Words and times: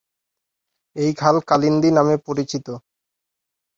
এই 0.95 1.11
খাল 1.13 1.35
‘কালিন্দী' 1.47 1.95
নামে 1.97 2.15
পরিচিত। 2.27 2.67